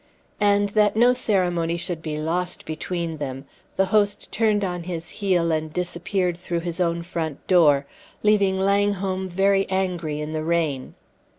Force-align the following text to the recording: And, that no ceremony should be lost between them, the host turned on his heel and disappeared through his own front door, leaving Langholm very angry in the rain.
And, 0.39 0.69
that 0.69 0.95
no 0.95 1.13
ceremony 1.13 1.77
should 1.77 2.01
be 2.01 2.17
lost 2.19 2.65
between 2.65 3.17
them, 3.17 3.45
the 3.75 3.85
host 3.93 4.31
turned 4.31 4.63
on 4.65 4.81
his 4.81 5.11
heel 5.21 5.51
and 5.51 5.71
disappeared 5.71 6.39
through 6.39 6.61
his 6.61 6.79
own 6.79 7.03
front 7.03 7.45
door, 7.45 7.85
leaving 8.23 8.57
Langholm 8.57 9.29
very 9.29 9.69
angry 9.69 10.19
in 10.19 10.31
the 10.31 10.43
rain. 10.43 10.95